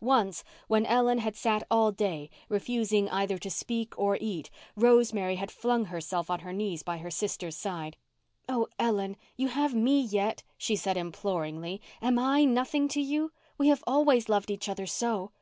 [0.00, 5.50] Once, when Ellen had sat all day, refusing either to speak or eat, Rosemary had
[5.50, 7.96] flung herself on her knees by her sister's side.
[8.48, 11.80] "Oh, Ellen, you have me yet," she said imploringly.
[12.00, 13.32] "Am I nothing to you?
[13.58, 15.32] We have always loved each other so."